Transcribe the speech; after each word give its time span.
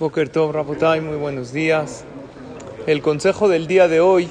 Boker 0.00 0.30
Tov, 0.30 0.52
Rabotai, 0.52 1.02
muy 1.02 1.18
buenos 1.18 1.52
días. 1.52 2.04
El 2.86 3.02
consejo 3.02 3.50
del 3.50 3.66
día 3.66 3.86
de 3.86 4.00
hoy 4.00 4.30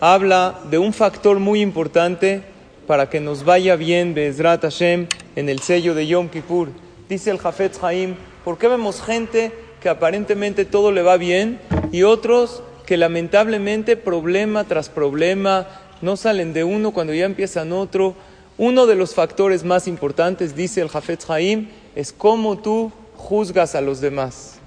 habla 0.00 0.60
de 0.70 0.78
un 0.78 0.94
factor 0.94 1.40
muy 1.40 1.60
importante 1.60 2.40
para 2.86 3.10
que 3.10 3.20
nos 3.20 3.44
vaya 3.44 3.76
bien 3.76 4.14
Bezrat 4.14 4.62
Hashem 4.62 5.06
en 5.36 5.50
el 5.50 5.60
sello 5.60 5.94
de 5.94 6.06
Yom 6.06 6.30
Kippur. 6.30 6.70
Dice 7.06 7.30
el 7.30 7.36
Jafetz 7.36 7.84
Haim, 7.84 8.14
¿por 8.44 8.56
qué 8.56 8.66
vemos 8.66 9.02
gente 9.02 9.52
que 9.82 9.90
aparentemente 9.90 10.64
todo 10.64 10.90
le 10.90 11.02
va 11.02 11.18
bien 11.18 11.60
y 11.92 12.04
otros 12.04 12.62
que 12.86 12.96
lamentablemente 12.96 13.98
problema 13.98 14.64
tras 14.64 14.88
problema 14.88 15.66
no 16.00 16.16
salen 16.16 16.54
de 16.54 16.64
uno 16.64 16.92
cuando 16.92 17.12
ya 17.12 17.26
empiezan 17.26 17.74
otro? 17.74 18.14
Uno 18.56 18.86
de 18.86 18.94
los 18.94 19.14
factores 19.14 19.64
más 19.64 19.86
importantes, 19.86 20.56
dice 20.56 20.80
el 20.80 20.88
Jafetz 20.88 21.28
Haim, 21.28 21.68
es 21.94 22.10
cómo 22.10 22.56
tú 22.56 22.90
juzgas 23.16 23.74
a 23.74 23.82
los 23.82 24.00
demás. 24.00 24.62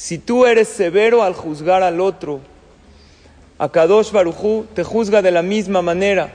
Si 0.00 0.16
tú 0.16 0.46
eres 0.46 0.66
severo 0.66 1.22
al 1.22 1.34
juzgar 1.34 1.82
al 1.82 2.00
otro, 2.00 2.40
Akadosh 3.58 4.12
Barujú 4.12 4.64
te 4.72 4.82
juzga 4.82 5.20
de 5.20 5.30
la 5.30 5.42
misma 5.42 5.82
manera. 5.82 6.32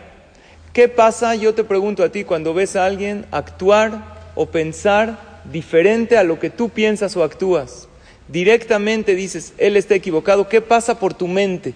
¿Qué 0.71 0.87
pasa, 0.87 1.33
yo 1.33 1.55
te 1.55 1.63
pregunto 1.63 2.03
a 2.03 2.09
ti, 2.09 2.25
cuando 2.25 2.53
ves 2.53 2.75
a 2.75 2.85
alguien 2.85 3.25
actuar 3.31 4.19
o 4.35 4.45
pensar 4.45 5.41
diferente 5.45 6.15
a 6.15 6.23
lo 6.23 6.39
que 6.39 6.51
tú 6.51 6.69
piensas 6.69 7.17
o 7.17 7.23
actúas? 7.23 7.87
Directamente 8.27 9.15
dices, 9.15 9.53
él 9.57 9.77
está 9.77 9.95
equivocado. 9.95 10.47
¿Qué 10.47 10.61
pasa 10.61 10.99
por 10.99 11.15
tu 11.15 11.27
mente? 11.27 11.73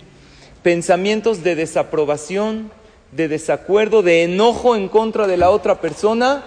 Pensamientos 0.62 1.42
de 1.42 1.56
desaprobación, 1.56 2.70
de 3.14 3.28
desacuerdo, 3.28 4.04
de 4.04 4.26
enojo 4.26 4.76
en 4.76 4.90
contra 4.90 5.26
de 5.26 5.38
la 5.38 5.50
otra 5.50 5.82
persona 5.82 6.44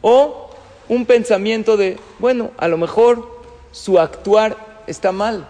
o 0.00 0.48
un 0.88 1.04
pensamiento 1.04 1.76
de, 1.76 1.98
bueno, 2.18 2.52
a 2.56 2.66
lo 2.66 2.78
mejor 2.78 3.40
su 3.72 3.98
actuar 3.98 4.69
está 4.86 5.12
mal, 5.12 5.46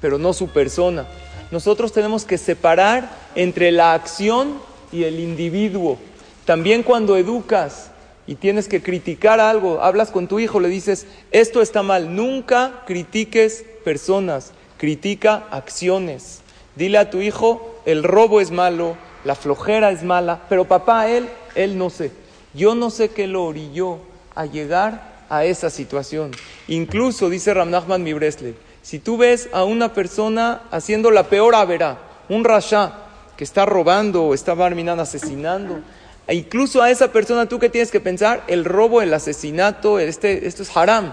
pero 0.00 0.18
no 0.18 0.32
su 0.32 0.48
persona. 0.48 1.06
Nosotros 1.50 1.92
tenemos 1.92 2.24
que 2.24 2.38
separar 2.38 3.10
entre 3.34 3.72
la 3.72 3.94
acción 3.94 4.54
y 4.92 5.04
el 5.04 5.18
individuo. 5.18 5.98
También 6.44 6.82
cuando 6.82 7.16
educas 7.16 7.90
y 8.26 8.36
tienes 8.36 8.68
que 8.68 8.82
criticar 8.82 9.40
algo, 9.40 9.82
hablas 9.82 10.10
con 10.10 10.28
tu 10.28 10.38
hijo, 10.38 10.60
le 10.60 10.68
dices, 10.68 11.06
esto 11.32 11.62
está 11.62 11.82
mal, 11.82 12.14
nunca 12.14 12.82
critiques 12.86 13.64
personas, 13.84 14.52
critica 14.76 15.46
acciones. 15.50 16.40
Dile 16.76 16.98
a 16.98 17.10
tu 17.10 17.20
hijo, 17.20 17.80
el 17.84 18.04
robo 18.04 18.40
es 18.40 18.50
malo, 18.50 18.96
la 19.24 19.34
flojera 19.34 19.90
es 19.90 20.02
mala, 20.02 20.42
pero 20.48 20.66
papá, 20.66 21.08
él, 21.08 21.28
él 21.54 21.76
no 21.76 21.90
sé. 21.90 22.12
Yo 22.54 22.74
no 22.74 22.90
sé 22.90 23.10
qué 23.10 23.26
lo 23.26 23.44
orilló 23.44 23.98
a 24.34 24.46
llegar 24.46 25.24
a 25.28 25.44
esa 25.44 25.70
situación. 25.70 26.30
Incluso, 26.68 27.28
dice 27.28 27.54
Ramnachman 27.54 28.02
Mibresle, 28.02 28.54
si 28.82 28.98
tú 28.98 29.16
ves 29.16 29.48
a 29.52 29.64
una 29.64 29.92
persona 29.92 30.62
haciendo 30.70 31.10
la 31.10 31.24
peor 31.24 31.54
avera, 31.54 31.98
un 32.28 32.44
rasha 32.44 32.92
que 33.36 33.44
está 33.44 33.66
robando 33.66 34.24
o 34.24 34.34
está 34.34 34.54
barminan 34.54 35.00
asesinando, 35.00 35.80
e 36.26 36.34
incluso 36.34 36.80
a 36.82 36.90
esa 36.90 37.12
persona 37.12 37.46
tú 37.46 37.58
que 37.58 37.68
tienes 37.68 37.90
que 37.90 38.00
pensar, 38.00 38.44
el 38.46 38.64
robo, 38.64 39.02
el 39.02 39.12
asesinato, 39.12 39.98
este, 39.98 40.46
esto 40.46 40.62
es 40.62 40.76
haram, 40.76 41.12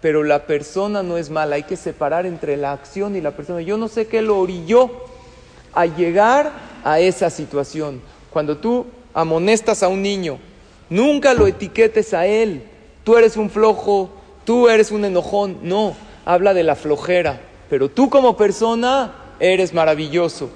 pero 0.00 0.22
la 0.22 0.46
persona 0.46 1.02
no 1.02 1.16
es 1.16 1.30
mala, 1.30 1.56
hay 1.56 1.62
que 1.62 1.76
separar 1.76 2.26
entre 2.26 2.56
la 2.56 2.72
acción 2.72 3.16
y 3.16 3.20
la 3.20 3.32
persona. 3.32 3.60
Yo 3.60 3.76
no 3.76 3.88
sé 3.88 4.06
qué 4.06 4.22
lo 4.22 4.38
orilló 4.38 4.90
a 5.74 5.86
llegar 5.86 6.52
a 6.84 7.00
esa 7.00 7.30
situación. 7.30 8.02
Cuando 8.30 8.58
tú 8.58 8.86
amonestas 9.14 9.82
a 9.82 9.88
un 9.88 10.02
niño, 10.02 10.38
nunca 10.90 11.34
lo 11.34 11.46
etiquetes 11.46 12.14
a 12.14 12.26
él. 12.26 12.64
Tú 13.04 13.16
eres 13.16 13.36
un 13.36 13.50
flojo, 13.50 14.10
tú 14.44 14.68
eres 14.68 14.90
un 14.90 15.04
enojón. 15.04 15.58
No, 15.62 15.94
habla 16.24 16.54
de 16.54 16.62
la 16.62 16.76
flojera. 16.76 17.40
Pero 17.68 17.88
tú 17.88 18.10
como 18.10 18.36
persona 18.36 19.12
eres 19.40 19.72
maravilloso. 19.72 20.50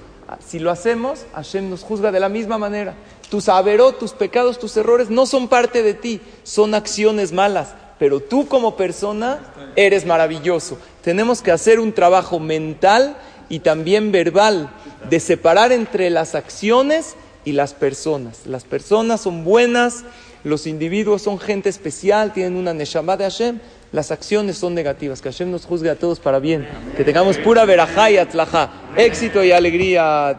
Si 0.45 0.59
lo 0.59 0.71
hacemos, 0.71 1.25
Hashem 1.33 1.69
nos 1.69 1.83
juzga 1.83 2.11
de 2.11 2.19
la 2.19 2.29
misma 2.29 2.57
manera. 2.57 2.95
Tus 3.29 3.49
averot, 3.49 3.99
tus 3.99 4.11
pecados, 4.11 4.59
tus 4.59 4.75
errores 4.77 5.09
no 5.09 5.25
son 5.25 5.47
parte 5.47 5.83
de 5.83 5.93
ti, 5.93 6.21
son 6.43 6.75
acciones 6.75 7.31
malas. 7.31 7.75
Pero 7.99 8.19
tú 8.19 8.47
como 8.47 8.75
persona 8.75 9.39
eres 9.75 10.05
maravilloso. 10.05 10.77
Tenemos 11.01 11.41
que 11.41 11.51
hacer 11.51 11.79
un 11.79 11.93
trabajo 11.93 12.39
mental 12.39 13.17
y 13.49 13.59
también 13.59 14.11
verbal 14.11 14.69
de 15.09 15.19
separar 15.19 15.71
entre 15.71 16.09
las 16.09 16.35
acciones 16.35 17.15
y 17.45 17.53
las 17.53 17.73
personas. 17.73 18.45
Las 18.45 18.65
personas 18.65 19.21
son 19.21 19.43
buenas, 19.43 20.03
los 20.43 20.67
individuos 20.67 21.21
son 21.21 21.39
gente 21.39 21.69
especial, 21.69 22.33
tienen 22.33 22.55
una 22.55 22.73
neshama 22.73 23.17
de 23.17 23.23
Hashem. 23.25 23.59
Las 23.91 24.11
acciones 24.11 24.57
son 24.57 24.73
negativas. 24.75 25.21
Que 25.21 25.29
Hashem 25.29 25.49
nos 25.49 25.65
juzgue 25.65 25.89
a 25.89 25.95
todos 25.95 26.19
para 26.19 26.39
bien. 26.39 26.67
Que 26.97 27.03
tengamos 27.03 27.37
pura 27.37 27.63
verajá 27.65 28.11
y 28.11 28.17
atzlajá, 28.17 28.69
éxito 28.97 29.43
y 29.43 29.51
alegría. 29.51 30.35